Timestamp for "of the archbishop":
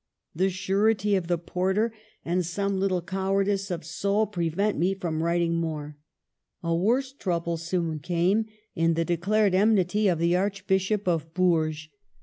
10.07-11.07